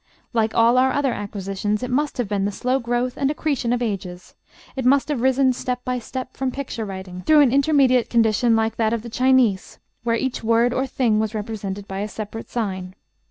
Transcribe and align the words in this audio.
Like 0.33 0.55
all 0.55 0.79
our 0.79 0.91
other 0.93 1.13
acquisitions, 1.13 1.83
it 1.83 1.91
must 1.91 2.17
have 2.17 2.27
been 2.27 2.45
the 2.45 2.51
slow 2.51 2.79
growth 2.79 3.17
and 3.17 3.29
accretion 3.29 3.71
of 3.71 3.83
ages; 3.83 4.33
it 4.75 4.83
must 4.83 5.09
have 5.09 5.21
risen 5.21 5.53
step 5.53 5.85
by 5.85 5.99
step 5.99 6.35
from 6.35 6.49
picture 6.49 6.85
writing 6.85 7.21
through 7.27 7.41
an 7.41 7.51
intermediate 7.53 8.09
condition 8.09 8.55
like 8.55 8.77
that 8.77 8.93
of 8.93 9.03
the 9.03 9.09
Chinese, 9.11 9.77
where 10.03 10.15
each 10.15 10.43
word 10.43 10.73
or 10.73 10.87
thing 10.87 11.19
was 11.19 11.35
represented 11.35 11.87
by 11.87 11.99
a 11.99 12.07
separate 12.07 12.49
sign. 12.49 12.95